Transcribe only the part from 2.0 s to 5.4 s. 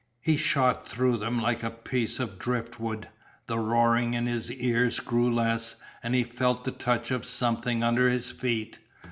of driftwood. The roaring in his ears grew